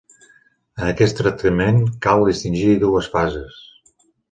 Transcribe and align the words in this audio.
En 0.79 0.85
aquest 0.91 1.17
tractament 1.19 1.77
cal 2.07 2.27
distingir 2.31 2.73
dues 2.87 3.13
fases. 3.17 3.63